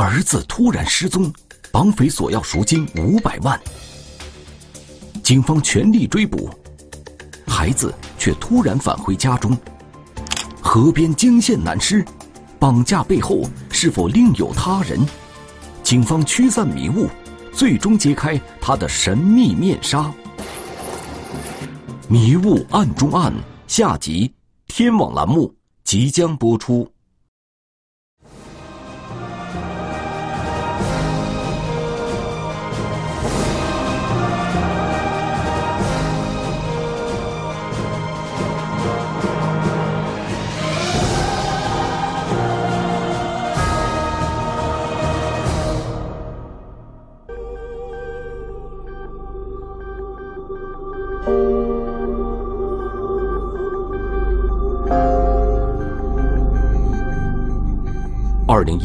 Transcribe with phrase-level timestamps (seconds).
[0.00, 1.30] 儿子突然失踪，
[1.70, 3.60] 绑匪索要赎金五百万。
[5.22, 6.48] 警方全力追捕，
[7.46, 9.54] 孩子却突然返回家中。
[10.62, 12.02] 河边惊现男尸，
[12.58, 14.98] 绑架背后是否另有他人？
[15.82, 17.06] 警方驱散迷雾，
[17.52, 20.10] 最终揭开他的神秘面纱。
[22.08, 23.34] 迷雾暗中案，
[23.66, 24.32] 下集
[24.66, 25.54] 天网栏目
[25.84, 26.90] 即将播出。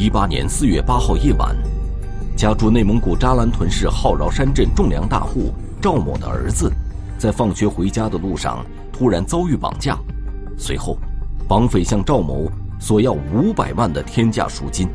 [0.06, 1.52] 一八年四月八号夜晚，
[2.36, 6.72] 家住内蒙古扎兰屯市浩饶山镇种粮大户赵某的儿子，
[7.18, 9.98] 在放学回家的路上突然遭遇绑架，
[10.56, 10.96] 随后，
[11.48, 14.86] 绑匪向赵某索要五百万的天价赎金。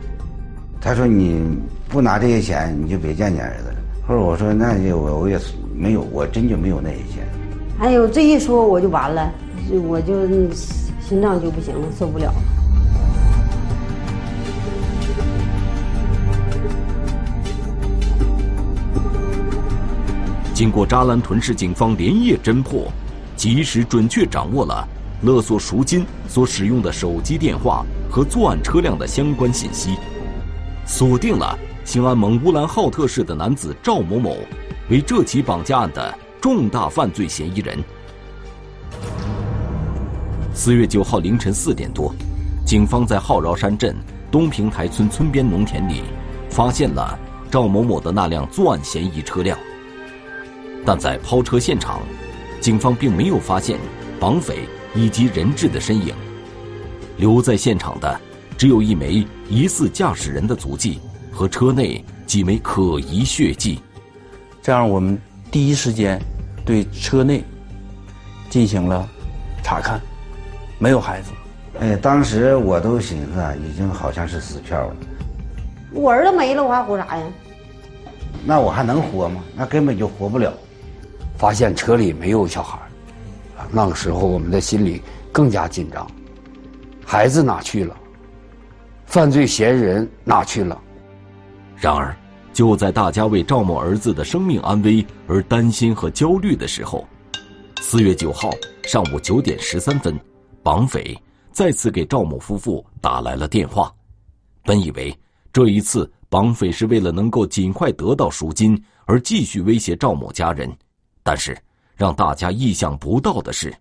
[0.80, 1.44] 他说：“你
[1.90, 3.76] 不拿这些钱，你就别见你儿子了。”
[4.08, 5.38] 后来我说：“那就我我也
[5.76, 7.28] 没有，我真就没有那些钱。”
[7.80, 9.30] 哎呦，这一说我就完了，
[9.90, 10.26] 我就
[11.02, 12.61] 心脏就不行了，受不了了。
[20.62, 22.86] 经过扎兰屯市警方连夜侦破，
[23.36, 24.88] 及时准确掌握了
[25.24, 29.96] 勒索赎金所使用的手机电话和作案车辆的相关信息，
[30.86, 34.38] 锁定了兴安盟乌兰浩特市的男子赵某某
[34.92, 37.84] 为这起绑架案的重大犯罪嫌疑人。
[40.54, 42.14] 四月九号凌晨四点多，
[42.68, 43.96] 警方在浩饶山镇
[44.30, 46.04] 东平台村村边农田里，
[46.52, 47.18] 发现了
[47.50, 49.58] 赵某某的那辆作案嫌疑车辆。
[50.86, 52.02] 但在抛车现场，
[52.60, 53.80] 警方并没有发现
[54.20, 56.14] 绑匪以及人质的身影，
[57.18, 58.20] 留在现场的
[58.58, 61.00] 只有一枚疑似驾驶人的足迹
[61.32, 63.80] 和车内几枚可疑血迹。
[64.62, 65.20] 这样，我们
[65.52, 66.22] 第一时间
[66.66, 67.44] 对车内
[68.50, 69.08] 进行了
[69.64, 70.00] 查看，
[70.80, 71.32] 没有孩子。
[71.80, 74.96] 哎，当时我都寻思啊，已经好像是死票了。
[75.94, 77.24] 我儿子没了，我还活啥呀？
[78.46, 79.44] 那我还能活吗？
[79.56, 80.54] 那根本就活不了。
[81.42, 82.78] 发现车里没有小孩，
[83.72, 86.06] 那个时候我们的心里更加紧张。
[87.04, 87.98] 孩子哪去了？
[89.08, 90.80] 犯罪嫌疑人哪去了？
[91.76, 92.16] 然而，
[92.54, 97.08] 就在大家为赵某儿子的生命安危而担心和焦虑的时候，
[97.82, 98.52] 四月九号
[98.84, 100.16] 上午九点十三分，
[100.62, 101.20] 绑匪
[101.52, 103.92] 再次给赵某夫妇打来了电话。
[104.64, 105.12] 本以为
[105.52, 110.72] 这一次绑匪是为了能够尽快得到赎金而继续威胁赵某家人。
[111.24, 111.58] 但是，
[111.96, 113.74] 让大家意想不到的是，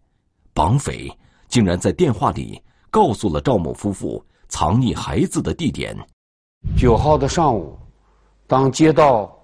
[0.52, 1.10] 绑匪
[1.48, 5.96] 竟然在电话里告诉了赵某夫妇藏匿孩子的地点。
[6.76, 7.78] 九号的上午，
[8.46, 9.34] 当接到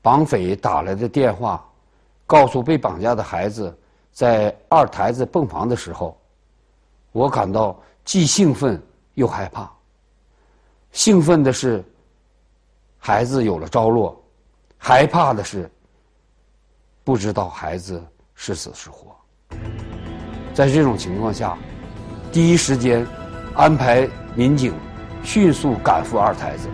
[0.00, 1.68] 绑匪打来的电话，
[2.26, 3.76] 告诉被绑架的孩子
[4.12, 6.16] 在二台子泵房的时候，
[7.10, 8.80] 我感到既兴奋
[9.14, 9.68] 又害怕。
[10.92, 11.84] 兴奋的是，
[12.96, 14.14] 孩子有了着落；
[14.78, 15.68] 害怕的是。
[17.10, 18.00] 不知道孩子
[18.36, 19.12] 是死是活，
[20.54, 21.58] 在这种情况下，
[22.30, 23.04] 第一时间
[23.52, 24.72] 安排民警
[25.24, 26.68] 迅速赶赴二台子。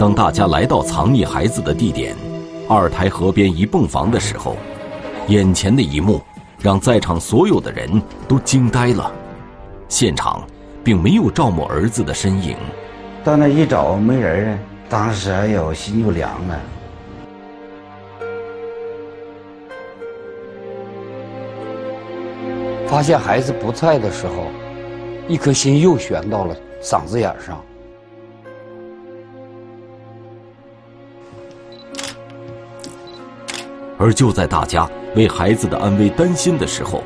[0.00, 2.16] 当大家来到藏匿孩子的地点——
[2.66, 4.56] 二台河边一泵房的时候，
[5.28, 6.22] 眼前的一幕
[6.58, 9.12] 让在场所有的人都惊呆了。
[9.90, 10.42] 现场
[10.82, 12.56] 并没有赵某儿子的身影。
[13.22, 14.58] 到那一找，没人啊！
[14.88, 16.58] 当时哎呦，心就凉了。
[22.86, 24.46] 发现孩子不在的时候，
[25.28, 27.62] 一颗心又悬到了嗓子眼上。
[34.00, 37.04] 而就在大家为孩子的安危担心的时候，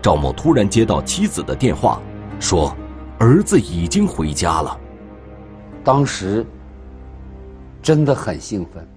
[0.00, 2.00] 赵某突然接到妻子的电话，
[2.38, 2.72] 说
[3.18, 4.78] 儿子已经回家了。
[5.82, 6.46] 当时
[7.82, 8.88] 真的很兴奋，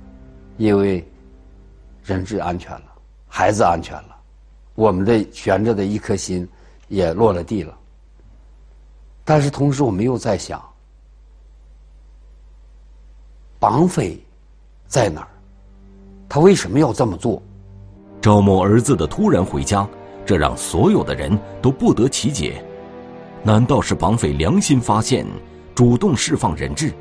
[0.58, 1.04] 因为
[2.04, 2.86] 人质安全了。
[3.28, 4.16] 孩子安全了，
[4.76, 6.48] 我们的悬着的一颗心
[6.88, 7.76] 也落了地了。
[9.24, 10.64] 但是同时，我们又在想，
[13.60, 14.24] 绑匪
[14.86, 15.28] 在哪儿？
[16.34, 17.40] 他为什么要这么做？
[18.20, 19.88] 赵某儿子的突然回家，
[20.26, 22.60] 这让所有的人都不得其解。
[23.44, 25.28] 难道是绑匪良心发现，
[25.76, 26.92] 主动释放人质，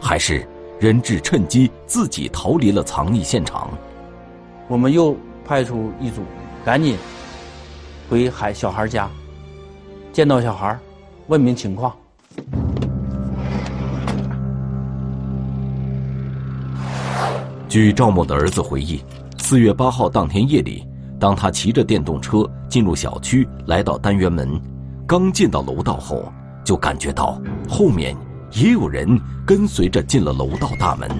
[0.00, 0.46] 还是
[0.78, 3.70] 人质趁机自己逃离了藏匿现场？
[4.68, 6.22] 我们又派出一组，
[6.64, 6.96] 赶紧
[8.08, 9.10] 回孩小孩家，
[10.12, 10.78] 见到小孩，
[11.26, 11.92] 问明情况。
[17.74, 19.02] 据赵某的儿子回忆，
[19.36, 20.86] 四月八号当天夜里，
[21.18, 24.48] 当他骑着电动车进入小区，来到单元门，
[25.08, 26.32] 刚进到楼道后，
[26.62, 27.36] 就感觉到
[27.68, 28.16] 后面
[28.52, 31.10] 也有人跟随着进了楼道大门。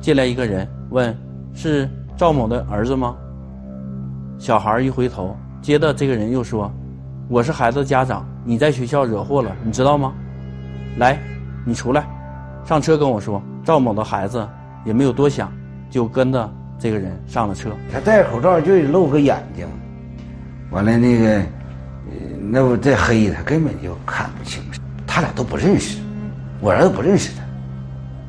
[0.00, 1.14] 进来一个人问
[1.52, 3.14] ：“是赵某的儿子吗？”
[4.40, 6.72] 小孩一回头，接着这个人又说
[7.28, 10.14] ：“我是孩子家长，你在学校惹祸了，你知道吗？
[10.96, 11.20] 来，
[11.66, 12.08] 你出来，
[12.64, 14.48] 上车跟我说。”赵某的孩子。
[14.86, 15.52] 也没有多想，
[15.90, 17.70] 就跟着这个人上了车。
[17.92, 19.68] 他戴口罩就露个眼睛，
[20.70, 21.42] 完了那个，
[22.40, 24.62] 那不再黑，他根本就看不清。
[25.06, 25.98] 他俩都不认识，
[26.60, 27.42] 我儿子不认识他，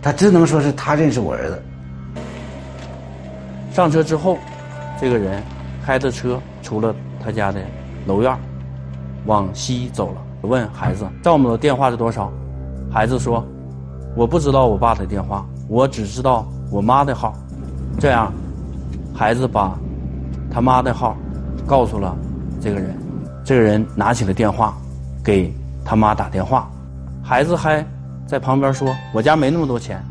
[0.02, 1.62] 他只能说是他认识我儿子。
[3.72, 4.38] 上车之后，
[5.00, 5.44] 这个人
[5.86, 7.62] 开着车出了他家的
[8.08, 8.36] 楼院，
[9.26, 10.22] 往西走了。
[10.42, 12.32] 问孩子赵某的电话是多少？
[12.90, 13.46] 孩子说
[14.16, 17.34] ：“我不知道我爸的电话。”我只知道我妈的号，
[18.00, 18.32] 这样，
[19.14, 19.78] 孩子把
[20.50, 21.16] 他妈的号
[21.66, 22.16] 告诉了
[22.62, 22.98] 这个人，
[23.44, 24.78] 这个人拿起了电话，
[25.24, 25.54] 给
[25.84, 26.70] 他妈打电话，
[27.22, 27.86] 孩子还
[28.26, 30.02] 在旁边说：“我家没那么多钱。”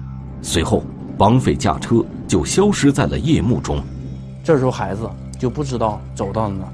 [0.42, 0.82] 随后，
[1.16, 3.82] 绑匪驾车就消失在了夜幕中。
[4.44, 5.08] 这时候，孩子
[5.38, 6.64] 就不知道走到了哪。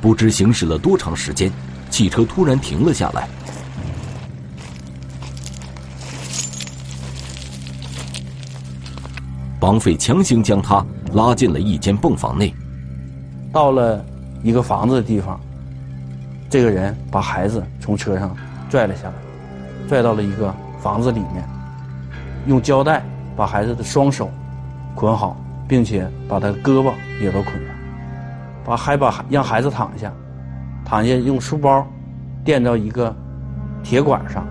[0.00, 1.50] 不知行驶了多长时间，
[1.90, 3.28] 汽车突然停了下来。
[9.66, 12.54] 绑匪强行将他拉进了一间泵房内。
[13.52, 14.00] 到了
[14.44, 15.40] 一个房子的地方，
[16.48, 18.32] 这个人把孩子从车上
[18.70, 19.14] 拽了下来，
[19.88, 21.44] 拽到了一个房子里面，
[22.46, 23.04] 用胶带
[23.34, 24.30] 把孩子的双手
[24.94, 25.36] 捆好，
[25.66, 27.74] 并且把他胳膊也都捆上，
[28.64, 30.12] 把还把让孩子躺下，
[30.84, 31.84] 躺下用书包
[32.44, 33.12] 垫到一个
[33.82, 34.46] 铁管上，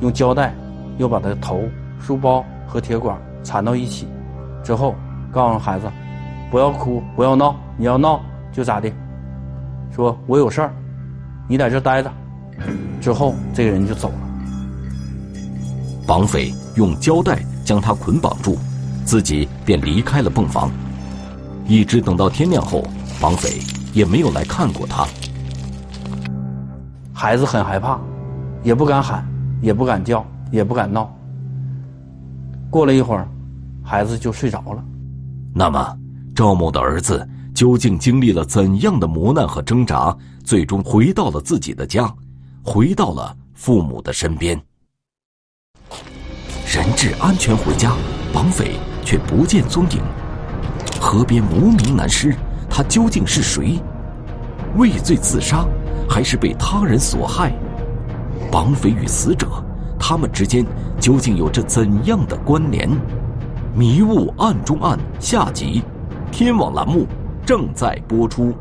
[0.00, 0.52] 用胶带
[0.98, 1.62] 又把他头、
[2.00, 4.08] 书包和铁管缠到一起。
[4.66, 4.96] 之后，
[5.30, 5.86] 告诉孩子，
[6.50, 8.20] 不要哭，不要闹，你要闹
[8.52, 8.92] 就咋的？
[9.94, 10.72] 说我有事儿，
[11.46, 12.10] 你在这待着。
[13.00, 14.18] 之后，这个人就走了。
[16.04, 18.58] 绑匪用胶带将他捆绑住，
[19.04, 20.68] 自己便离开了泵房。
[21.68, 22.82] 一直等到天亮后，
[23.20, 23.60] 绑匪
[23.92, 25.06] 也没有来看过他。
[27.14, 28.00] 孩子很害怕，
[28.64, 29.24] 也不敢喊，
[29.62, 31.08] 也不敢叫，也不敢闹。
[32.68, 33.28] 过了一会儿。
[33.86, 34.84] 孩子就睡着了。
[35.54, 35.96] 那么，
[36.34, 42.12] 赵某的儿子究竟经历了怎样的磨难和挣扎，最终回到了自己的家，
[42.64, 44.60] 回到了父母的身边？
[46.66, 47.92] 人质安全回家，
[48.32, 48.72] 绑匪
[49.04, 50.02] 却不见踪影。
[51.00, 52.34] 河边无名男尸，
[52.68, 53.80] 他究竟是谁？
[54.76, 55.64] 畏罪自杀，
[56.10, 57.52] 还是被他人所害？
[58.50, 59.64] 绑匪与死者，
[59.96, 60.66] 他们之间
[61.00, 62.90] 究竟有着怎样的关联？
[63.78, 65.82] 迷雾暗中暗下集，
[66.32, 67.06] 天网栏目
[67.44, 68.54] 正在播出。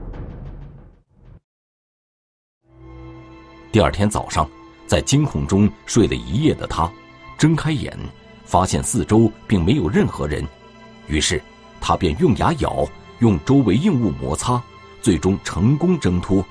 [3.72, 4.46] 第二天早上，
[4.86, 6.92] 在惊恐中睡了一夜的他，
[7.38, 7.98] 睁开眼，
[8.44, 10.46] 发现四周并没有任何人，
[11.08, 11.42] 于是
[11.80, 12.86] 他便用牙咬，
[13.20, 14.62] 用周围硬物摩擦，
[15.02, 16.44] 最终成功挣脱。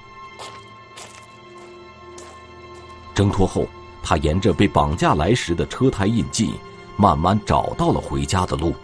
[3.15, 3.67] 挣脱后，
[4.03, 6.55] 他沿着被绑架来时的车胎印记。
[6.97, 8.75] 慢慢找到了回家的路。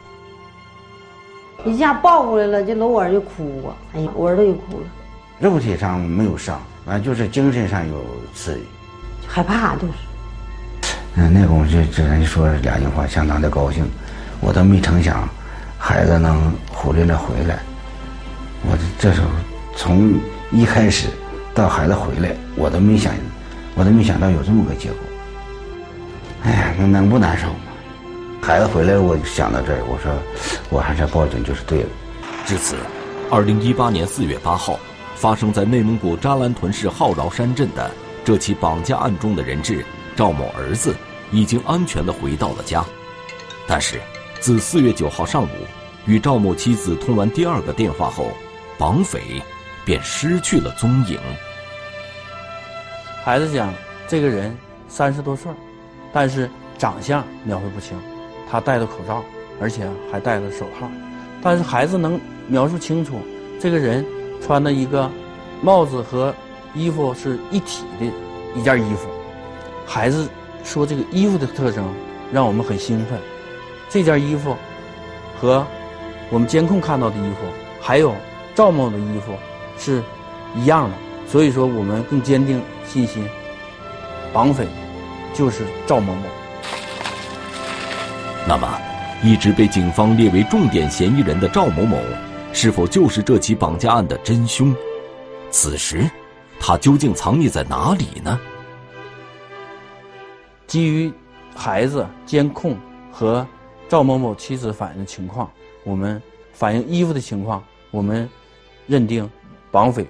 [1.64, 3.76] 一下抱过来了，这搂儿就哭啊！
[3.94, 4.86] 哎呀，我儿子就哭了。
[5.38, 8.02] 肉体上没有伤，完就是精神上有
[8.34, 8.62] 刺激，
[9.26, 9.92] 害怕就是。
[11.16, 13.86] 嗯，那功夫就只能说两句话，相当的高兴。
[14.40, 15.28] 我都没成想，
[15.78, 17.58] 孩子能回来了回来。
[18.62, 19.28] 我这时候
[19.76, 20.14] 从
[20.50, 21.08] 一开始
[21.54, 23.12] 到孩子回来，我都没想，
[23.74, 24.98] 我都没想到有这么个结果。
[26.44, 27.48] 哎呀，那能不难受？
[28.42, 30.12] 孩子回来，我就想到这儿，我说，
[30.70, 31.88] 我还是报警就是对了。
[32.46, 32.74] 至此，
[33.30, 34.78] 二零一八年四月八号，
[35.14, 37.90] 发生在内蒙古扎兰屯市浩饶山镇的
[38.24, 39.84] 这起绑架案中的人质
[40.16, 40.96] 赵某儿子，
[41.30, 42.84] 已经安全的回到了家。
[43.68, 44.00] 但是，
[44.40, 45.48] 自四月九号上午
[46.06, 48.32] 与赵某妻子通完第二个电话后，
[48.78, 49.40] 绑匪
[49.84, 51.20] 便失去了踪影。
[53.22, 53.72] 孩子讲，
[54.08, 54.56] 这个人
[54.88, 55.52] 三十多岁，
[56.10, 57.96] 但是长相描绘不清，
[58.50, 59.22] 他戴着口罩，
[59.60, 60.90] 而且还戴着手套，
[61.40, 63.20] 但是孩子能描述清楚，
[63.60, 64.04] 这个人
[64.44, 65.08] 穿的一个
[65.62, 66.34] 帽子和
[66.74, 68.06] 衣服是一体的
[68.56, 69.08] 一件衣服。
[69.86, 70.28] 孩子
[70.64, 71.84] 说这个衣服的特征
[72.32, 73.18] 让我们很兴奋，
[73.88, 74.56] 这件衣服
[75.40, 75.64] 和
[76.28, 77.46] 我们监控看到的衣服，
[77.80, 78.12] 还有
[78.54, 79.32] 赵某的衣服
[79.78, 80.02] 是
[80.56, 80.96] 一样的，
[81.28, 83.24] 所以说我们更坚定信心，
[84.32, 84.66] 绑匪
[85.32, 86.22] 就是赵某某。
[88.48, 88.80] 那么，
[89.22, 91.96] 一直被警方列为重点嫌疑人的赵某某，
[92.52, 94.74] 是否就是这起绑架案的真凶？
[95.50, 96.10] 此时，
[96.58, 98.40] 他究竟藏匿在哪里呢？
[100.66, 101.12] 基于
[101.54, 102.76] 孩子监控
[103.12, 103.46] 和
[103.88, 105.50] 赵某某妻子反映的情况，
[105.84, 106.20] 我们
[106.52, 108.28] 反映衣服的情况，我们
[108.86, 109.28] 认定
[109.70, 110.06] 绑匪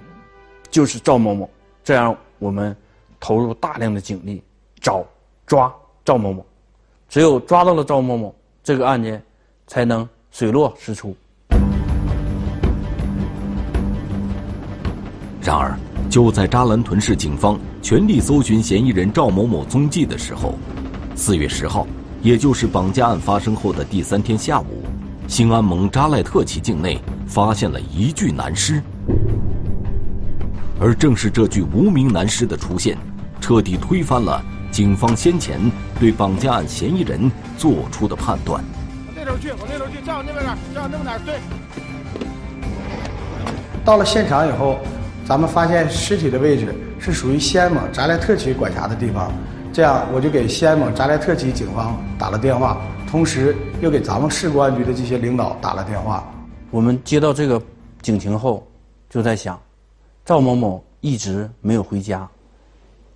[0.69, 1.49] 就是赵某某。
[1.83, 2.75] 这样，我们
[3.19, 4.41] 投入大量的警力
[4.79, 5.05] 找
[5.45, 5.71] 抓
[6.05, 6.45] 赵某某。
[7.11, 9.21] 只有抓到了赵某某，这个案件
[9.67, 11.13] 才能水落石出。
[15.41, 15.77] 然而，
[16.09, 20.53] 就在扎兰屯市警方全力搜寻嫌疑人赵某某踪迹的时候，
[21.13, 21.85] 四月十号，
[22.21, 24.81] 也就是绑架案发生后的第三天下午，
[25.27, 28.81] 兴安盟扎赖特旗境内发现了一具男尸。
[30.79, 32.97] 而正是这具无名男尸的出现，
[33.41, 34.41] 彻底推翻了
[34.71, 35.59] 警方先前
[35.99, 38.63] 对绑架案嫌疑人做出的判断。
[39.05, 41.35] 往那头去，往那头去，再往那边点，再往那边点，对。
[43.83, 44.79] 到了现场以后。
[45.23, 49.31] 咱们发现尸体的位置是属于西安盟扎莱特旗管辖的地方，
[49.71, 56.29] 这样我就给西安盟扎莱特旗警方打了电话，同时又给咱们市公安局的这些领导打了电话。
[56.69, 57.61] 我们接到这个
[58.01, 58.67] 警情后，
[59.09, 59.57] 就在想，
[60.25, 62.27] 赵某某一直没有回家，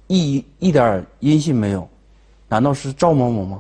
[0.08, 1.88] 一一点音信没有，
[2.48, 3.60] 难道是赵某某吗？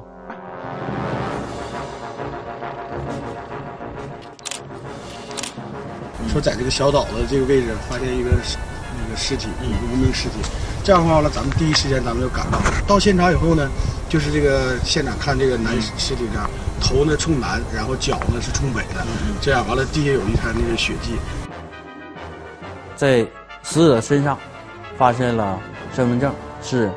[6.32, 10.36] 说在这个小岛的这个位置发现一个那个尸体，一个无名尸体。
[10.84, 12.60] 这样的话呢，咱们第一时间咱们就赶到。
[12.86, 13.70] 到现场以后呢，
[14.10, 16.50] 就是这个现场看这个男尸体这样，
[16.82, 19.04] 头呢冲南，然后脚呢是冲北的。
[19.42, 21.14] 这样完了，地下有一滩那个血迹。
[22.98, 23.25] 在
[23.64, 24.38] 死者身上
[24.98, 25.60] 发现了
[25.96, 26.92] 身份证，是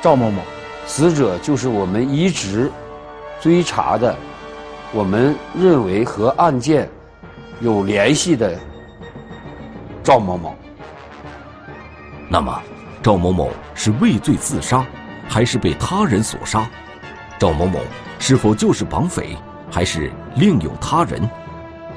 [0.00, 0.40] 赵某某。
[0.86, 2.70] 死者就是我们一直
[3.40, 4.14] 追查的，
[4.92, 6.88] 我们认为和案件。
[7.60, 8.58] 有联系的
[10.02, 10.54] 赵某某，
[12.28, 12.60] 那么
[13.00, 14.84] 赵某某是畏罪自杀，
[15.28, 16.68] 还是被他人所杀？
[17.38, 17.78] 赵某某
[18.18, 19.36] 是否就是绑匪，
[19.70, 21.30] 还是另有他人？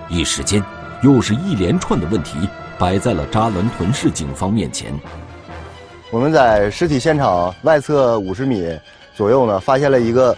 [0.07, 0.63] 一时间，
[1.01, 2.47] 又是一连串的问题
[2.77, 4.93] 摆在了扎伦屯市警方面前。
[6.09, 8.67] 我们在尸体现场外侧五十米
[9.15, 10.35] 左右呢，发现了一个，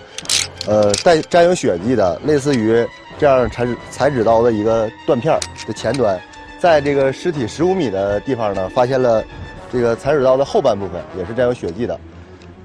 [0.68, 2.88] 呃，带沾有血迹的，类似于。
[3.20, 6.18] 这样裁裁纸刀的一个断片的前端，
[6.58, 9.22] 在这个尸体十五米的地方呢，发现了
[9.70, 12.00] 这个裁纸刀的后半部分也是沾有血迹的。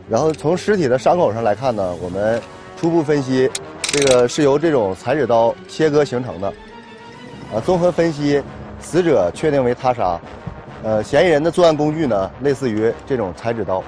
[0.08, 2.40] 然后从尸体的伤口上来看呢，我们
[2.76, 3.50] 初步分析，
[3.82, 6.46] 这个是由这种裁纸刀切割形成的。
[7.52, 8.40] 啊，综合分析，
[8.78, 10.20] 死者确定为他杀。
[10.84, 13.82] 呃，嫌疑人的作案工具呢，类似于这种裁纸刀。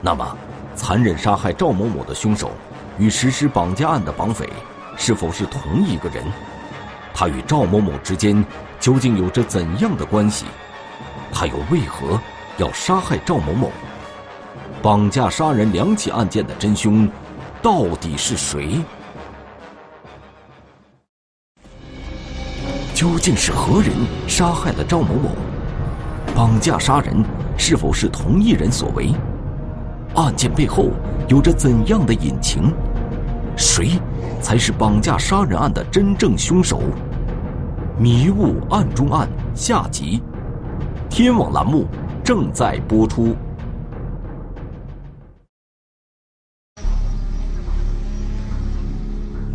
[0.00, 0.36] 那么，
[0.74, 2.50] 残忍杀害赵某某的凶手，
[2.96, 4.48] 与实施绑架案的绑匪。
[4.96, 6.24] 是否是同一个人？
[7.12, 8.42] 他与赵某某之间
[8.80, 10.46] 究竟有着怎样的关系？
[11.30, 12.18] 他又为何
[12.56, 13.70] 要杀害赵某某？
[14.80, 17.06] 绑架杀人两起案件的真凶
[17.60, 18.80] 到底是谁？
[22.94, 23.90] 究竟是何人
[24.26, 25.28] 杀害了赵某某？
[26.36, 27.24] 绑架杀人
[27.56, 29.10] 是否是同一人所为？
[30.16, 30.90] 案件背后
[31.30, 32.70] 有着怎样的隐情？
[33.56, 33.98] 谁？
[34.42, 36.82] 才是绑架杀人案的真正凶手。
[37.98, 40.22] 迷雾案中案下集，
[41.08, 41.86] 天网栏目
[42.22, 43.34] 正在播出。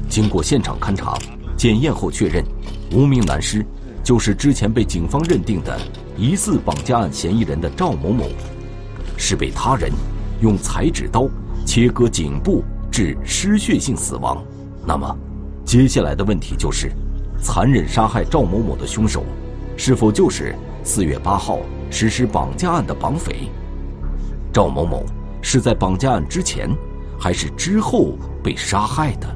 [0.10, 1.16] 经过现场勘查、
[1.56, 2.44] 检验后确认，
[2.92, 3.64] 无名男尸
[4.04, 5.80] 就是之前被警方认定的
[6.18, 8.26] 疑似绑架案嫌疑人的赵某某，
[9.18, 9.92] 是被他人
[10.42, 11.28] 用裁纸刀
[11.66, 14.44] 切割颈部致失血性死亡。
[14.86, 15.16] 那么，
[15.64, 16.92] 接下来的问题就是：
[17.42, 19.24] 残忍杀害赵某某的凶手，
[19.78, 21.60] 是否就是四月八号
[21.92, 23.50] 实施绑架案的绑匪？
[24.52, 25.06] 赵某某
[25.42, 26.70] 是在绑架案之前，
[27.20, 29.28] 还是之后被杀害的？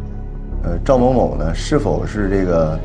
[0.64, 2.80] 呃，赵某某呢是否是这个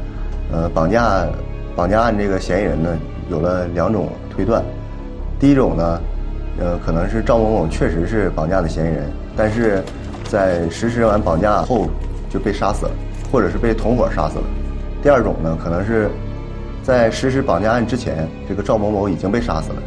[0.52, 1.32] 呃绑架案
[1.76, 2.98] 绑架案这个嫌疑人呢？
[3.30, 4.62] 有了两种推断。
[5.38, 6.00] 第一种呢，
[6.58, 9.82] 呃，可能是赵某某确实是绑架的嫌疑人，但是
[10.24, 11.88] 在实施完绑架后
[12.28, 12.92] 就被杀死了，
[13.30, 14.44] 或者是被同伙杀死了。
[15.02, 16.10] 第二种呢，可能是
[16.82, 19.82] 在实施绑架案之前，这个赵某某已经被杀死了，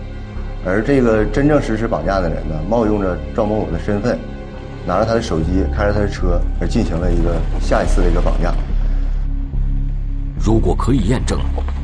[0.66, 4.18] 而这个真正实施绑架的人呢，冒用着赵某某的身份，
[4.88, 8.54] 拿着他的手机，开着他的车，而进行了一个下一次的一个绑架。
[10.40, 11.38] 如果可以验证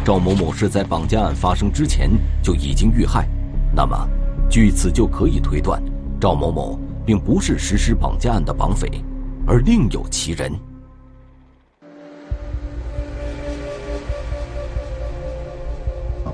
[0.09, 2.09] 赵某某是在绑架案发生之前
[2.41, 3.27] 就已经遇害，
[3.75, 3.95] 那么
[4.49, 5.79] 据此就可以推断，
[6.19, 8.89] 赵某某并不是实施绑架案的绑匪，
[9.45, 10.51] 而另有其人。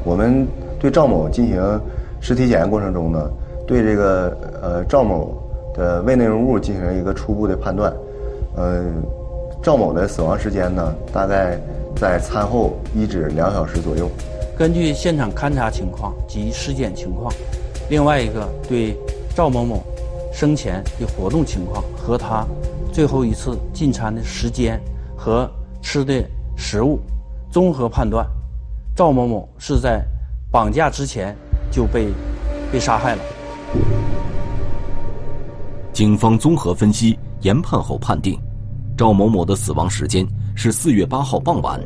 [0.06, 0.48] 我们
[0.80, 1.82] 对赵某进行
[2.22, 3.30] 尸体检验过程中呢，
[3.68, 5.38] 对这个呃赵某
[5.74, 7.94] 的胃内容物进行一个初步的判断。
[8.56, 8.86] 呃，
[9.62, 11.60] 赵某的死亡时间呢，大概
[11.96, 14.10] 在餐后一至两小时左右。
[14.58, 17.34] 根据现场勘查情况及尸检情况，
[17.90, 18.96] 另外一个对
[19.36, 19.84] 赵某某
[20.34, 22.46] 生前的活动情况和他
[22.94, 24.80] 最后一次进餐的时间
[25.18, 25.50] 和
[25.82, 26.24] 吃的
[26.56, 27.00] 食物
[27.52, 28.26] 综合判断。
[28.96, 30.02] 赵某某是在
[30.50, 31.36] 绑架之前
[31.70, 32.08] 就被
[32.72, 33.22] 被杀害了。
[35.92, 38.40] 警方综合分析研判后判定，
[38.98, 40.26] 赵某某的死亡时间
[40.58, 41.80] 是四月八号傍晚，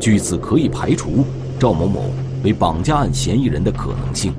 [0.00, 1.24] 据此可以排除
[1.60, 2.04] 赵某某
[2.42, 4.32] 为绑架案嫌疑人的可能性。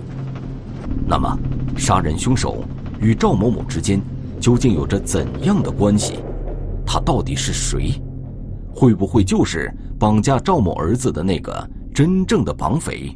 [1.07, 1.37] 那么，
[1.77, 2.63] 杀人凶手
[2.99, 4.01] 与赵某某之间
[4.39, 6.15] 究竟有着怎样的关系？
[6.85, 7.93] 他到底是谁？
[8.73, 11.69] 会不会就是绑架赵某儿子的那个？
[11.93, 13.15] 真正的绑匪。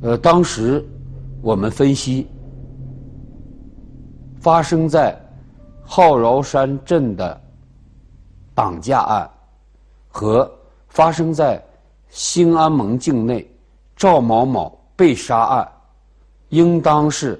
[0.00, 0.84] 呃，当时
[1.42, 2.26] 我们分析，
[4.40, 5.16] 发生在
[5.82, 7.40] 浩饶山镇的
[8.56, 9.30] 绑架案
[10.08, 10.50] 和
[10.88, 11.62] 发生在
[12.08, 13.46] 兴安盟境内
[13.94, 15.72] 赵某某被杀案，
[16.48, 17.38] 应当是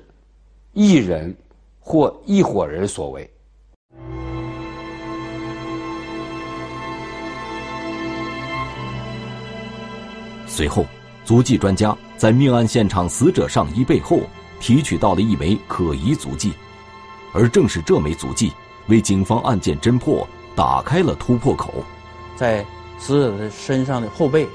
[0.74, 1.34] 一人
[1.80, 3.30] 或一伙人所为。
[10.46, 10.84] 随后，
[11.24, 14.20] 足迹专家在命案现场死者上衣背后
[14.60, 16.52] 提取到了一枚可疑足迹，
[17.32, 18.52] 而正是这枚足迹
[18.88, 21.84] 为警方案件侦破打开了突破口。
[22.34, 22.64] 在
[22.98, 24.48] 死者的身上的后背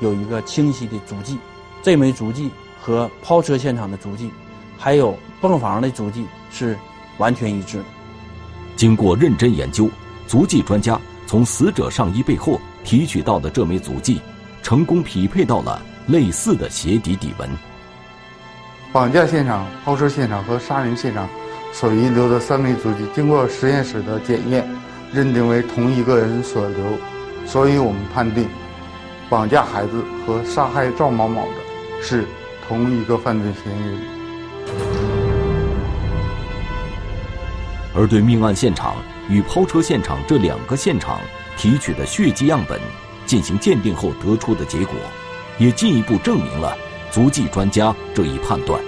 [0.00, 1.38] 有一个清晰的足迹，
[1.82, 4.30] 这枚足迹和抛车现场的足迹，
[4.78, 6.78] 还有泵房的足迹是
[7.18, 7.84] 完全一致的。
[8.76, 9.90] 经过认真研究，
[10.26, 14.20] 足迹专家从死者上衣背后提取到的这枚足迹。
[14.60, 17.48] 成功匹配到了类似的鞋底底纹。
[18.92, 21.26] 绑架现场、抛车现场和杀人现场
[21.72, 24.68] 所遗留的三枚足迹，经过实验室的检验，
[25.12, 26.98] 认定为同一个人所留，
[27.46, 28.48] 所以我们判定，
[29.28, 32.24] 绑架孩子和杀害赵某某的是
[32.68, 33.98] 同一个犯罪嫌疑人。
[37.94, 38.96] 而对命案现场
[39.28, 41.20] 与抛车现场这两个现场
[41.56, 42.80] 提取的血迹样本。
[43.28, 44.94] 进行鉴定后得出的结果，
[45.58, 46.74] 也进一步证明了
[47.10, 48.80] 足迹专家这一判断。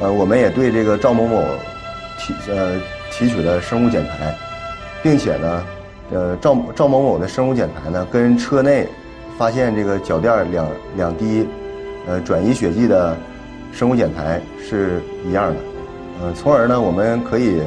[0.00, 1.42] 呃，我们也对这个赵某某
[2.18, 2.80] 提呃
[3.12, 4.34] 提取了生物检材，
[5.06, 5.62] 并且呢，
[6.10, 8.88] 呃赵赵某某的生物检材呢跟车内
[9.38, 11.46] 发现这个脚垫两两滴
[12.08, 13.16] 呃转移血迹的
[13.72, 15.56] 生物检材是一样的，
[16.20, 17.62] 呃，从而呢我们可以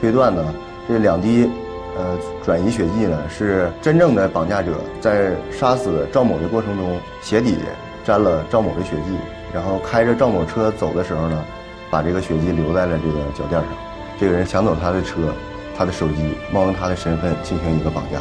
[0.00, 0.42] 推断呢
[0.88, 1.50] 这两滴。
[1.98, 4.70] 呃，转移血迹呢，是真正的绑架者
[5.00, 7.56] 在杀死赵某的过程中，鞋底
[8.04, 9.16] 沾了赵某的血迹，
[9.52, 11.44] 然后开着赵某车走的时候呢，
[11.90, 13.68] 把这个血迹留在了这个脚垫上。
[14.20, 15.22] 这个人抢走他的车，
[15.78, 18.20] 他的手机，冒用他的身份进行一个绑架。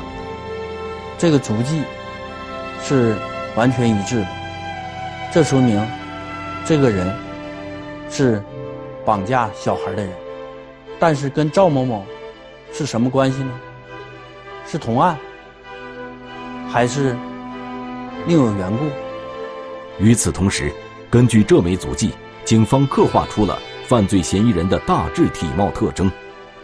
[1.17, 1.81] 这个足迹
[2.83, 3.15] 是
[3.55, 4.27] 完全一致的，
[5.33, 5.83] 这说明
[6.63, 7.11] 这个人
[8.11, 8.43] 是
[9.03, 10.13] 绑架小孩的人，
[10.99, 12.05] 但是跟赵某某
[12.71, 13.51] 是什么关系呢？
[14.67, 15.17] 是同案，
[16.69, 17.17] 还是
[18.27, 18.85] 另有缘故？
[19.97, 20.71] 与此同时，
[21.09, 22.11] 根据这枚足迹，
[22.45, 26.11] 警方刻画出了犯罪嫌疑人的大致体貌特征，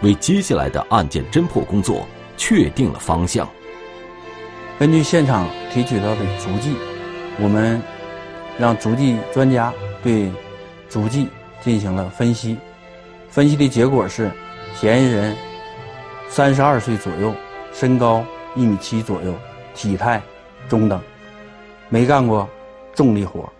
[0.03, 2.05] 为接下来的案件侦破工作
[2.37, 3.49] 确定了方向。
[4.77, 6.75] 根据现场提取到的足迹，
[7.39, 7.81] 我们
[8.59, 10.31] 让足迹专家对
[10.87, 11.27] 足迹
[11.61, 12.57] 进行了分析，
[13.29, 14.29] 分析的结果是，
[14.75, 15.35] 嫌疑人
[16.29, 17.33] 三十二岁左右。
[17.75, 18.23] 身高
[18.55, 19.33] 一米七左右，
[19.73, 20.21] 体态
[20.69, 21.01] 中等，
[21.89, 22.47] 没干过
[22.93, 23.51] 重力活。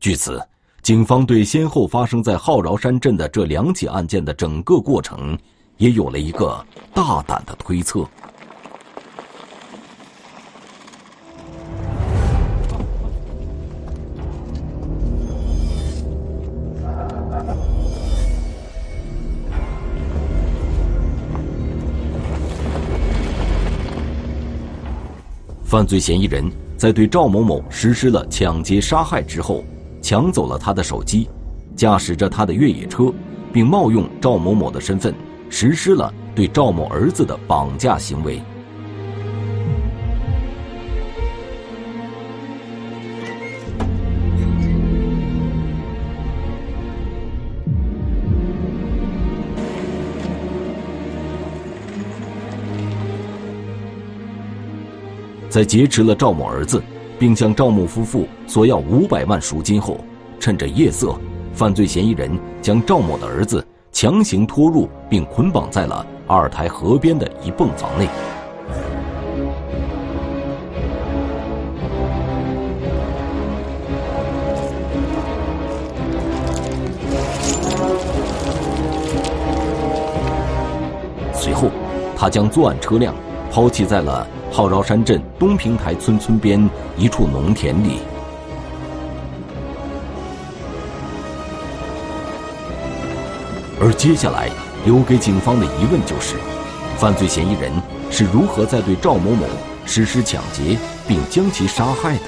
[0.00, 0.42] 据此，
[0.80, 5.38] 警方对先后发生在浩饶山镇的这两起案件的整个过程
[5.76, 8.06] 也有了一个大胆的推测。
[25.64, 29.64] 犯罪嫌疑人在对赵某某实施了抢劫杀害之后，
[30.00, 31.28] 抢走了他的手机，
[31.74, 33.12] 驾驶着他的越野车，
[33.52, 35.12] 并冒用赵某某的身份
[35.48, 38.40] 实施了对赵某儿子的绑架行为。
[55.48, 56.82] 在劫持了赵某儿子，
[57.16, 60.04] 并向赵某夫妇索要五百万赎金后，
[60.40, 61.16] 趁着夜色，
[61.52, 68.08] 犯罪嫌疑人将赵某的儿子强行拖入并捆绑在了二台河边的一泵房内。
[81.32, 81.70] 随后，
[82.16, 83.14] 他将作案车辆
[83.48, 84.26] 抛弃在了。
[84.50, 87.98] 浩饶山镇东平台村村边一处农田里，
[93.84, 94.48] 而接下来
[94.86, 96.36] 留给警方的疑问就是：
[96.96, 97.70] 犯罪嫌疑人
[98.10, 99.46] 是如何在对赵某某
[99.84, 102.24] 实施抢劫并将其杀害的？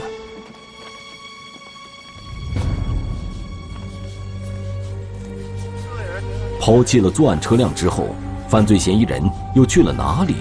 [6.61, 8.15] 抛弃了作案车辆之后，
[8.51, 9.23] 犯罪嫌疑人
[9.55, 10.35] 又去了哪里？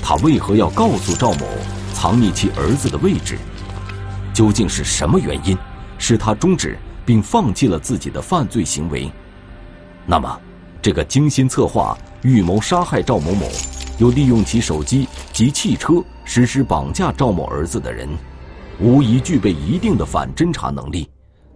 [0.00, 1.44] 他为何要告诉赵某
[1.92, 3.36] 藏匿其儿子的位置？
[4.32, 5.58] 究竟是什么原因
[5.98, 9.10] 使他终止并放弃了自己的犯罪行为？
[10.10, 10.40] 那么，
[10.80, 13.46] 这个精心策划、预谋杀害赵某某，
[13.98, 18.08] 又利用其手机及汽车实施绑架赵某儿子的人，
[18.80, 21.06] 无疑具备一定的反侦查能力，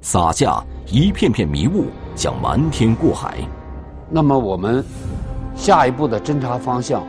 [0.02, 3.38] 撒下一片片迷雾，想瞒天过海。
[4.10, 4.84] 那么，我们
[5.56, 7.02] 下一步的侦查方向？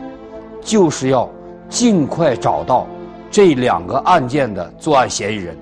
[0.62, 1.28] 就是要
[1.68, 2.86] 尽快找到
[3.30, 5.54] 这两个案件的作案嫌疑人。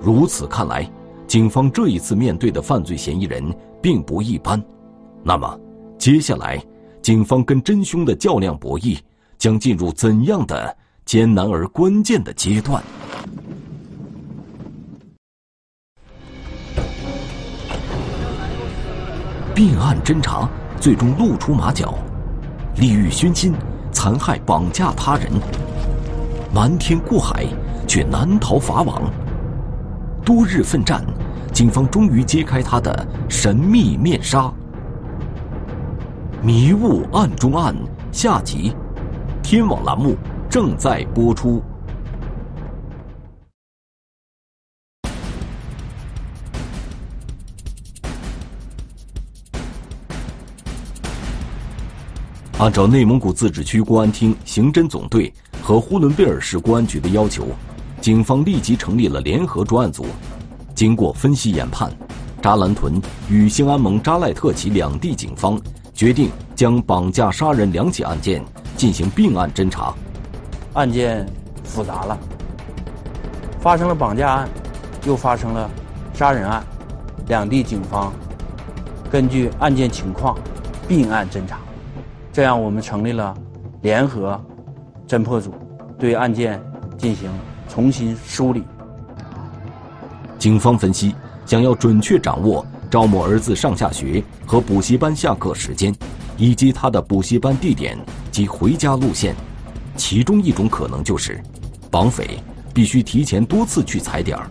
[0.00, 0.88] 如此看来，
[1.26, 3.52] 警方这一次面对的犯罪嫌疑人
[3.82, 4.62] 并不一般。
[5.26, 5.58] 那么，
[5.98, 6.62] 接下来
[7.00, 8.98] 警方跟真凶的较量博弈
[9.38, 12.82] 将进入怎样的艰难而关键的阶段？
[19.54, 20.46] 并案侦查
[20.78, 21.94] 最终露出马脚，
[22.76, 23.54] 利欲熏心。
[23.92, 25.30] 残害、绑架他人，
[26.52, 27.46] 瞒天过海，
[27.86, 29.08] 却难逃法网。
[30.24, 31.02] 多日奋战，
[31.52, 34.52] 警方终于揭开他的神秘面纱。
[36.44, 37.74] 迷雾案中案
[38.12, 38.70] 下集，
[39.42, 40.14] 天网栏目
[40.50, 41.62] 正在播出。
[52.58, 57.46] 按照内蒙古自治区公安厅刑侦总队和呼伦贝尔市公安局的要求，
[58.02, 60.04] 警方立即成立了联合专案组。
[60.74, 61.90] 经过分析研判，
[62.42, 65.58] 扎兰屯与兴安盟扎赖特旗两地警方
[65.94, 68.44] 决定将绑架杀人两起案件
[68.76, 69.94] 进行并案侦查。
[70.72, 71.24] 案件
[71.62, 72.18] 复杂了，
[73.60, 74.48] 发生了绑架案，
[75.06, 75.70] 又发生了
[76.12, 76.64] 杀人案，
[77.28, 78.12] 两地警方
[79.08, 80.36] 根据案件情况
[80.88, 81.60] 并案侦查。
[82.32, 83.32] 这样，我们成立了
[83.82, 84.38] 联合
[85.06, 85.54] 侦破组，
[85.96, 86.60] 对案件
[86.98, 87.30] 进行
[87.68, 88.64] 重新梳理。
[90.40, 91.14] 警方分析，
[91.46, 95.92] 想要准确掌握赵某儿子上下学和补习班下课时间，
[96.36, 97.98] 以及他的补习班地点
[98.30, 99.34] 及回家路线，
[99.96, 101.42] 其中一种可能就是，
[101.90, 102.38] 绑匪
[102.72, 104.48] 必须提前多次去踩点儿。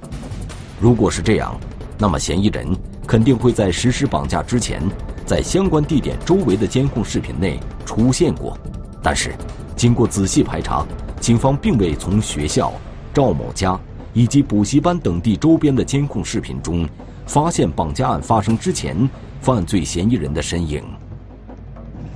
[0.78, 1.58] 如果是这样，
[1.98, 2.68] 那么嫌疑人
[3.08, 4.84] 肯定会在实施绑架之前。
[5.26, 8.58] 在相关地点周围的监控视频内出现过，
[9.02, 9.34] 但是
[9.78, 10.86] 经过仔细排查，
[11.18, 12.74] 警方并未从学校、
[13.14, 13.80] 赵某家
[14.12, 16.86] 以及补习班等地周边的监控视频中
[17.26, 19.10] 发现绑架案发生之前
[19.42, 20.84] 犯罪嫌疑人的身影。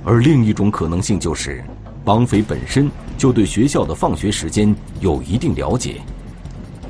[0.04, 1.64] 而另一种可能性就是，
[2.04, 6.00] 绑匪本身就对学校的放学时间有一定了解。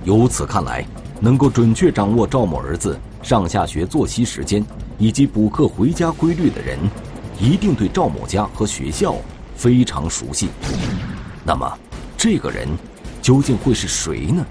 [0.05, 0.85] 由此看来，
[1.21, 4.65] 能够准确掌握赵某儿子上下学作息时间。
[5.01, 6.77] 以及补课回家规律的人，
[7.39, 9.15] 一定对赵某家和学校
[9.55, 10.49] 非常熟悉。
[11.45, 11.79] 那么，
[12.17, 12.67] 这个人
[13.23, 14.45] 究竟会是谁呢？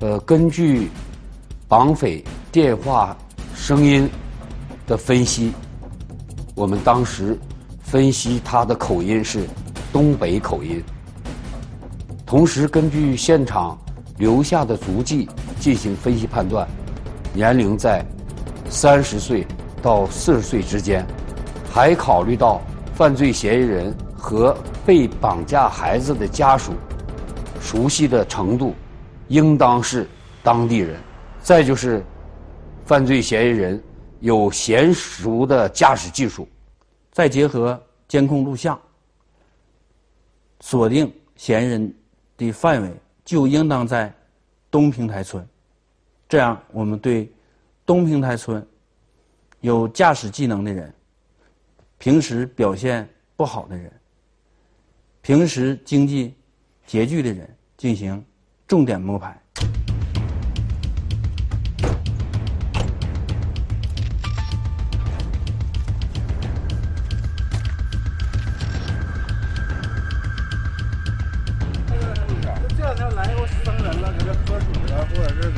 [0.00, 0.90] 呃，根据
[1.66, 3.16] 绑匪电话
[3.56, 4.06] 声音
[4.86, 5.52] 的分析，
[6.54, 7.34] 我们当时
[7.80, 9.46] 分析他的口音是
[9.90, 10.84] 东北口音，
[12.26, 13.78] 同时根据现场
[14.18, 15.26] 留下的足迹
[15.58, 16.68] 进行分析判断，
[17.32, 18.04] 年龄在
[18.68, 19.46] 三十岁
[19.80, 21.06] 到四十岁之间，
[21.72, 22.60] 还考虑到
[22.94, 26.74] 犯罪嫌疑人和被绑架孩子的家属
[27.62, 28.74] 熟悉的程度，
[29.28, 30.06] 应当是
[30.42, 31.00] 当地人。
[31.42, 32.04] 再就是
[32.84, 33.82] 犯罪嫌疑人
[34.20, 36.46] 有娴熟的驾驶技术，
[37.10, 38.80] 再结合监控录像，
[40.60, 41.94] 锁定嫌疑人
[42.36, 42.92] 的范围
[43.24, 44.12] 就应当在
[44.70, 45.46] 东平台村。
[46.28, 47.30] 这样，我们对
[47.84, 48.64] 东平台村
[49.60, 50.92] 有驾驶技能的人、
[51.98, 53.92] 平时表现不好的人、
[55.20, 56.34] 平时经济
[56.88, 58.24] 拮据的人进行
[58.66, 59.41] 重点摸排。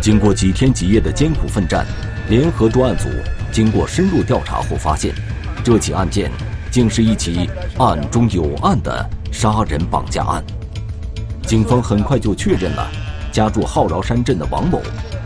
[0.00, 1.86] 经过几天几夜的艰苦奋战，
[2.28, 3.08] 联合专案组
[3.50, 5.14] 经过深入调查后发现，
[5.62, 6.30] 这起案件
[6.70, 10.44] 竟是一起案中有案的杀人绑架案。
[11.46, 12.90] 警方很快就确认了，
[13.32, 14.80] 家住浩饶山镇的王某，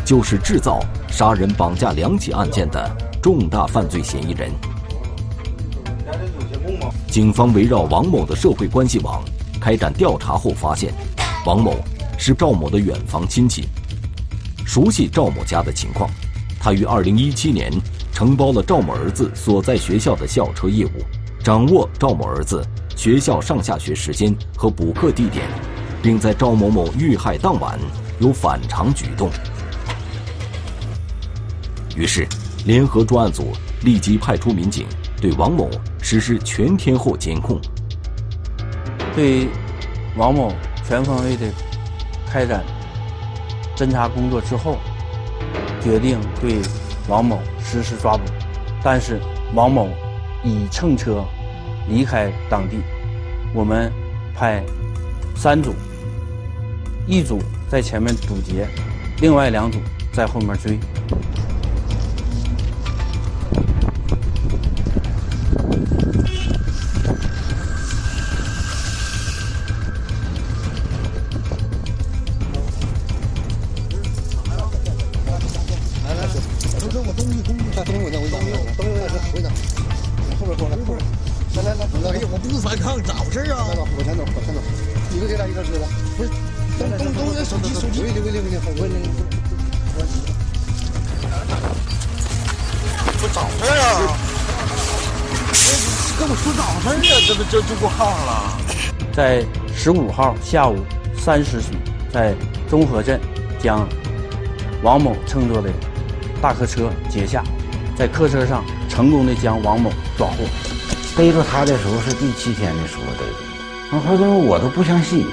[0.05, 2.91] 就是制造杀人绑架两起案件的
[3.23, 4.51] 重大犯罪嫌疑人。
[7.09, 9.23] 警方围绕王某的社会关系网
[9.61, 10.93] 开展调查后发现，
[11.47, 11.77] 王某
[12.19, 13.67] 是赵某的远房亲戚。
[14.67, 16.11] 熟悉赵某家的情况，
[16.61, 17.73] 他于2017年
[18.13, 20.91] 承包了赵某儿子所在学校的校车业务，
[21.43, 22.63] 掌握赵某儿子
[22.95, 25.47] 学校上下学时间和补课地点，
[26.03, 27.79] 并在赵某某遇害当晚
[28.21, 29.31] 有反常举动。
[31.97, 32.29] 于是，
[32.67, 33.53] 联合专案组
[33.83, 34.87] 立即派出民警
[35.21, 35.71] 对王某
[36.03, 37.59] 实施全天候监控，
[39.15, 39.49] 对
[40.17, 40.53] 王某
[40.87, 41.51] 全方位的
[42.31, 42.65] 开展。
[43.77, 44.77] 侦查工作之后，
[45.81, 46.61] 决定对
[47.09, 48.25] 王某实施抓捕，
[48.83, 49.21] 但是
[49.55, 49.89] 王某
[50.43, 51.25] 已乘车
[51.89, 52.79] 离开当地。
[53.55, 53.93] 我们
[54.35, 54.63] 派
[55.37, 55.75] 三组，
[57.07, 58.67] 一组在前面堵截，
[59.21, 59.79] 另外两组
[60.13, 60.79] 在后面追。
[99.79, 100.77] 十五号下午
[101.17, 101.69] 三时许，
[102.13, 102.35] 在
[102.69, 103.21] 中和镇，
[103.61, 103.89] 将
[104.83, 105.71] 王某乘坐的
[106.43, 107.45] 大客车截下，
[107.97, 110.45] 在客车上成功的将王某抓获。
[111.17, 113.25] 逮住他的时候是第七天的时候逮
[113.89, 115.25] 住，后头我都不相信，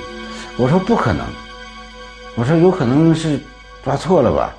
[0.57, 1.25] 我说不可能，
[2.35, 3.39] 我说有可能是
[3.83, 4.53] 抓错了吧？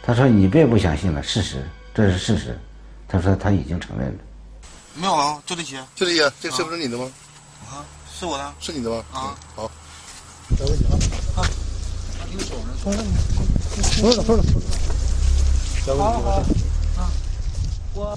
[0.00, 1.56] 他说你别不相信了，事实
[1.92, 2.56] 这是事实。
[3.08, 4.14] 他说他已经承认了。
[4.94, 7.10] 没有啊，就这些，就这些，这个车不是你的吗？
[7.68, 7.82] 啊，
[8.16, 9.04] 是我的，是你的吗？
[9.12, 9.68] 啊，好。
[10.56, 10.84] 找问题
[11.34, 11.42] 啊！
[11.42, 11.42] 啊，
[12.30, 12.72] 你手呢？
[12.80, 13.04] 抽了，
[14.00, 14.42] 抽了，抽了，
[15.84, 16.04] 抽了。
[16.04, 16.30] 好好。
[16.96, 17.10] 啊，
[17.92, 18.16] 我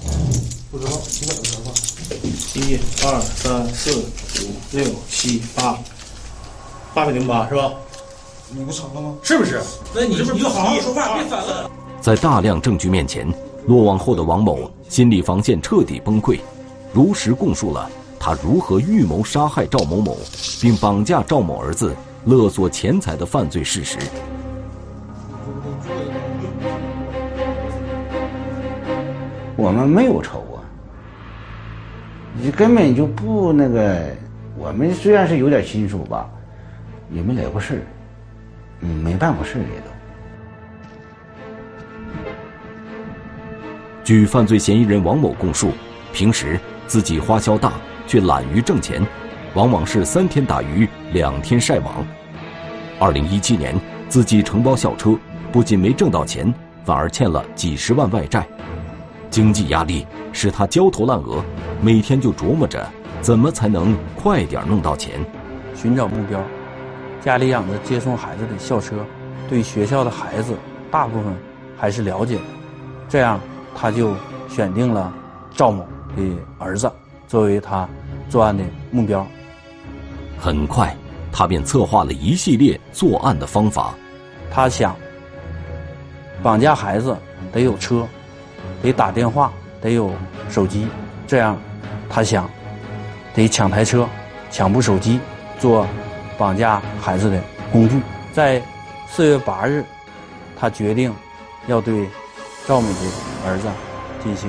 [0.70, 1.72] 不知道，几百个电话。
[2.54, 4.04] 一二三四五
[4.70, 5.76] 六七八，
[6.94, 7.72] 八百零八是吧？
[8.50, 9.16] 你不成了吗？
[9.24, 9.60] 是不是？
[9.92, 11.68] 那你你就好好说话，别反了。
[12.00, 13.26] 在大量证据面前，
[13.66, 14.22] 落网后的。
[14.22, 16.38] 王某心理防线彻底崩溃，
[16.92, 17.90] 如实供述了。
[18.20, 20.18] 他如何预谋杀害赵某某，
[20.60, 23.96] 并绑架赵某儿子勒索钱财的犯罪事实？
[29.56, 30.62] 我们没有仇啊，
[32.40, 34.14] 你根本就不那个。
[34.56, 36.28] 我们虽然是有点亲属吧，
[37.12, 37.82] 也没来过事儿，
[38.80, 39.86] 嗯，没办过事儿也都。
[44.02, 45.70] 据犯罪嫌疑人王某供述，
[46.12, 47.74] 平时自己花销大。
[48.08, 49.00] 却懒于挣钱，
[49.54, 51.94] 往往是三天打鱼两天晒网。
[52.98, 55.14] 二零一七年，自己承包校车，
[55.52, 56.52] 不仅没挣到钱，
[56.84, 58.44] 反而欠了几十万外债，
[59.30, 61.44] 经济压力使他焦头烂额，
[61.82, 62.84] 每天就琢磨着
[63.20, 65.20] 怎么才能快点弄到钱。
[65.74, 66.42] 寻找目标，
[67.20, 69.04] 家里养着接送孩子的校车，
[69.50, 70.56] 对学校的孩子
[70.90, 71.36] 大部分
[71.76, 72.42] 还是了解的，
[73.06, 73.38] 这样
[73.76, 74.14] 他就
[74.48, 75.12] 选定了
[75.54, 75.86] 赵某。
[76.16, 76.90] 的儿子
[77.28, 77.88] 作为他
[78.28, 79.24] 作案的目标。
[80.36, 80.96] 很快，
[81.30, 83.94] 他便策划了一系列作案的方法。
[84.50, 84.96] 他想
[86.42, 87.16] 绑架孩子
[87.52, 88.06] 得有车，
[88.82, 90.10] 得打电话，得有
[90.48, 90.88] 手机，
[91.26, 91.56] 这样
[92.08, 92.48] 他想
[93.34, 94.08] 得抢台车，
[94.50, 95.20] 抢部手机，
[95.58, 95.86] 做
[96.38, 98.00] 绑架孩子的工具。
[98.32, 98.62] 在
[99.08, 99.84] 四月八日，
[100.56, 101.12] 他决定
[101.66, 102.08] 要对
[102.66, 103.00] 赵敏的
[103.46, 103.68] 儿子
[104.22, 104.48] 进行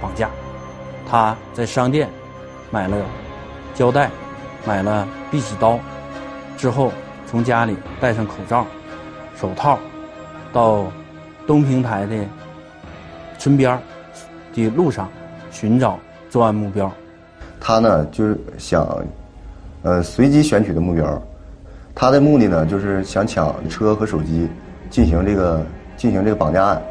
[0.00, 0.30] 绑架。
[1.08, 2.08] 他在商店
[2.70, 2.96] 买了
[3.74, 4.10] 胶带，
[4.64, 5.78] 买了碧玺刀，
[6.56, 6.92] 之后
[7.26, 8.66] 从家里戴上口罩、
[9.36, 9.78] 手套，
[10.52, 10.84] 到
[11.46, 12.16] 东平台的
[13.38, 13.78] 村边
[14.54, 15.08] 的路上
[15.50, 16.90] 寻找作案目标。
[17.60, 18.86] 他呢，就是想，
[19.82, 21.22] 呃，随机选取的目标。
[21.94, 24.48] 他的目的呢，就是想抢车和手机，
[24.88, 25.64] 进行这个
[25.96, 26.82] 进行这个绑架案。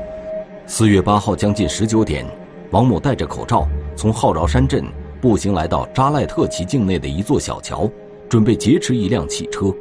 [0.68, 2.26] 四月八号将近十九点，
[2.72, 4.84] 王某戴着口罩，从浩饶山镇
[5.22, 7.90] 步行来到扎赖特旗境内的一座小桥，
[8.30, 9.74] 准备劫持一辆汽车。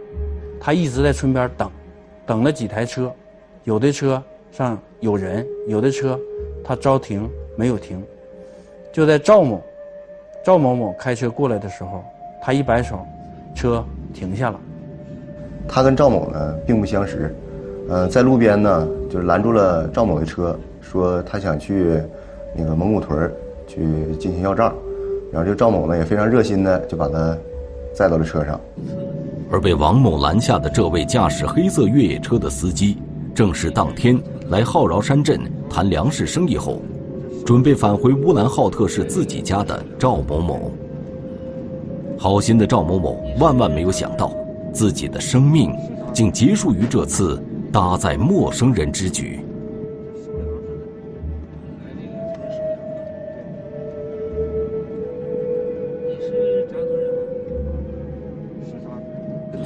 [0.61, 1.71] 他一直在村边等，
[2.27, 3.13] 等了几台车，
[3.65, 6.19] 有的车上有人，有的车
[6.65, 8.03] 他招停没有停。
[8.93, 9.63] 就在赵某
[10.45, 12.03] 赵某某开车过来的时候，
[12.43, 12.99] 他一摆手，
[13.55, 14.59] 车停下了。
[15.69, 17.33] 他跟赵某呢并不相识，
[17.89, 22.03] 呃，在路边呢就拦住了赵某的车，说他想去
[22.57, 23.31] 那个蒙古屯
[23.69, 23.85] 去
[24.19, 24.75] 进行要账，
[25.33, 27.37] 然后这赵某呢也非常热心的就把他
[27.95, 28.61] 载到了车上。
[29.51, 32.99] 而被王某拦下的这位驾驶黑色越野车的司机，
[33.35, 36.83] 正是当天来浩饶山镇谈粮食生意后，
[37.47, 40.71] 准备返回乌兰浩特市自己家的赵某某。
[42.19, 44.33] 好心的赵某某万万没有想到。
[44.71, 45.75] 自己的生命
[46.13, 49.41] 竟结束于这次搭载陌生人之举。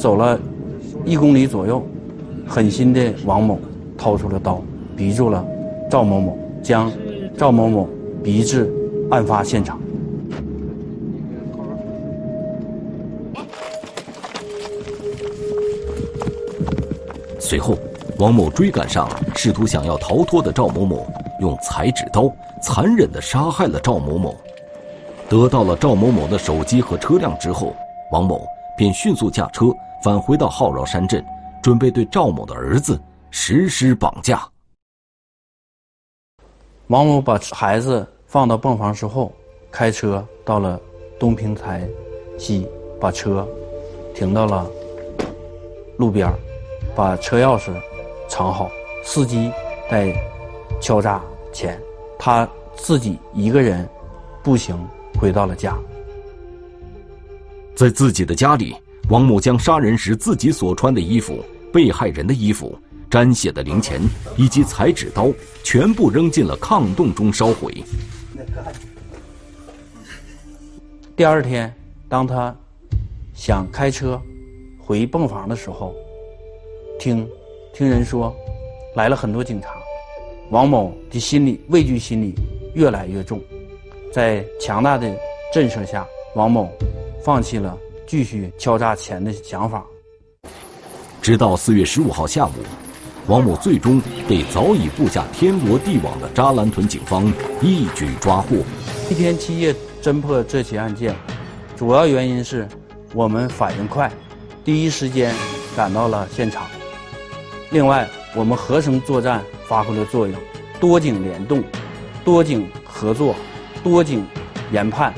[0.03, 0.37] 走了
[1.05, 1.81] 一公里左右，
[2.45, 3.57] 狠心的王某
[3.97, 4.61] 掏出了刀，
[4.97, 5.47] 逼住了
[5.88, 6.91] 赵某某，将
[7.38, 7.88] 赵某某
[8.21, 8.69] 逼至
[9.12, 9.79] 案发现场。
[17.38, 17.79] 随后，
[18.19, 21.07] 王某追赶上试图想要逃脱的赵某某，
[21.38, 22.29] 用裁纸刀
[22.61, 24.35] 残忍地杀害了赵某某。
[25.29, 27.73] 得到了赵某某的手机和车辆之后，
[28.11, 28.45] 王某
[28.77, 29.67] 便迅速驾车
[30.03, 31.25] 返回到浩饶山镇，
[31.62, 34.47] 准备对赵某的儿子实施绑架。
[36.88, 39.33] 王某把孩子放到泵房之后，
[39.71, 40.81] 开车到了
[41.19, 41.88] 东平台
[42.38, 42.69] 西，
[43.01, 43.49] 把车
[44.15, 44.69] 停到了
[45.97, 46.38] 路边儿。
[46.95, 47.73] 把车钥匙
[48.29, 48.71] 藏好，
[49.03, 49.51] 司机
[49.91, 50.15] 在
[50.79, 51.81] 敲诈钱，
[52.19, 53.88] 他自己一个人
[54.43, 54.77] 步行
[55.19, 55.75] 回到了家。
[57.75, 58.77] 在自己的家里，
[59.09, 62.79] 王某将杀人时自己所穿的衣服、被害人的衣服、
[63.11, 64.01] 沾血的零钱
[64.37, 65.31] 以及裁纸刀
[65.62, 67.85] 全部扔进了炕洞中烧毁。
[71.15, 71.73] 第二天，
[72.09, 72.55] 当他
[73.35, 74.21] 想开车
[74.79, 75.95] 回泵房的时候，
[76.99, 77.29] 听，
[77.75, 78.35] 听人说，
[78.97, 79.69] 来了很多警察，
[80.51, 82.35] 王某的心理畏惧心理
[82.75, 83.38] 越来越重，
[84.11, 85.15] 在强大的
[85.53, 86.71] 震慑下，王某
[87.23, 87.77] 放弃了
[88.12, 89.83] 继续敲诈钱的想法。
[91.22, 92.51] 直到四月十五号下午，
[93.27, 98.59] 王某最终被早已布下天罗地网的扎兰屯警方一举抓获。
[99.09, 101.16] 七天七夜侦破这起案件，
[101.75, 102.68] 主要原因是
[103.14, 104.12] 我们反应快，
[104.62, 105.35] 第一时间
[105.75, 106.66] 赶到了现场。
[107.70, 110.38] 另外，我们合成作战发挥了作用，
[110.79, 111.64] 多警联动，
[112.27, 113.35] 多警合作，
[113.83, 114.22] 多警
[114.70, 115.14] 研判，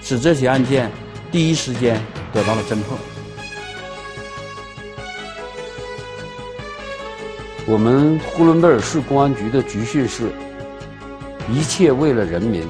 [0.00, 0.88] 使这起案件
[1.32, 2.00] 第一时间
[2.32, 2.96] 得到了侦破。
[7.66, 10.30] 我们呼伦贝尔市公安局的局训是：
[11.52, 12.62] 一切为了人民，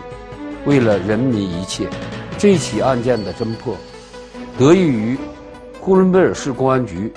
[0.66, 1.88] 为了人民一切。
[2.36, 3.76] 这起案件的侦破，
[4.58, 5.18] 得益于
[5.80, 7.12] 呼伦贝尔市公安局。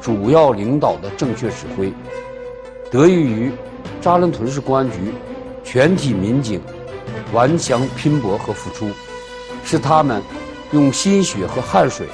[0.00, 1.92] 主要领导的正确指挥，
[2.90, 3.52] 得益于
[4.00, 5.12] 扎兰屯市公安局
[5.64, 6.62] 全体民警
[7.32, 8.88] 顽强拼搏和付出，
[9.64, 10.22] 是他们
[10.72, 12.06] 用心血和汗水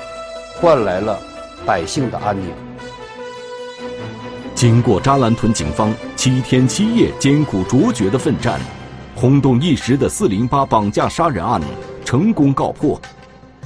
[0.60, 1.18] 换来了
[1.66, 2.50] 百姓的安宁。
[4.54, 8.60] 经过扎兰屯警方七天七夜艰苦卓绝的奋战，
[9.14, 11.60] 轰动一时的四零八绑架杀人案
[12.04, 13.00] 成功告破，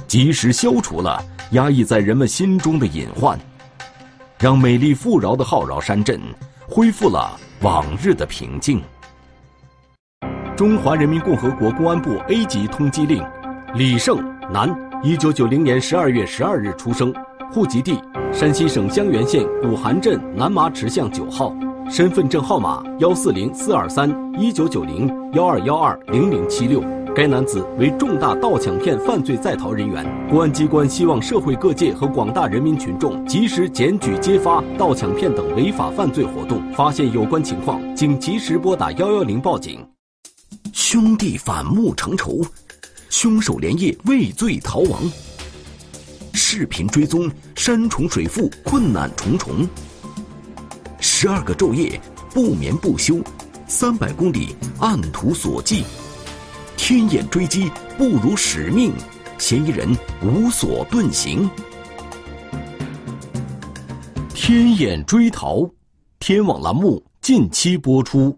[0.07, 3.39] 及时消除了压抑在人们心中的隐患。
[4.39, 6.19] 让美丽富饶的浩饶山镇
[6.67, 8.81] 恢复了往日的平静。
[10.55, 13.23] 中华人民共和国公安部 A 级通缉令：
[13.75, 14.17] 李胜，
[14.51, 14.67] 男，
[15.03, 17.13] 一九九零年十二月十二日出生，
[17.51, 18.01] 户籍地
[18.33, 21.55] 山西省襄垣县古韩镇南麻池巷九号，
[21.87, 26.83] 身份证号码幺四零四二三一九九零幺二幺二零零七六。
[27.15, 39.79] 该男子为重大盗抢骗犯罪在逃人员，公安机关希望社会各界和广大人民群众及时检举揭发盗抢骗等违法犯罪活动，发现有关情况，请及时拨打幺幺零报警。
[40.73, 42.39] 兄弟反目成仇，
[43.09, 45.01] 凶手连夜畏罪逃亡。
[46.33, 49.67] 视频追踪山重水复，困难重重。
[50.99, 51.99] 十二个昼夜
[52.33, 53.19] 不眠不休，
[53.67, 55.83] 三百公里按图索骥。
[56.77, 58.93] 天眼追击不辱使命，
[59.37, 59.89] 嫌疑人
[60.21, 61.49] 无所遁形。
[64.33, 65.69] 天眼追逃，
[66.19, 68.37] 天网栏目近期播出。